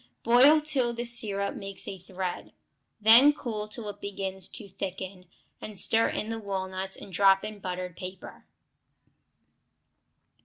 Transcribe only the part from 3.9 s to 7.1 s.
begins to thicken, and stir in the walnuts